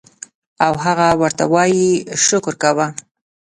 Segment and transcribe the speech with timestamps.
[0.65, 1.87] او هغه ورته وائي
[2.27, 2.87] شکر کوه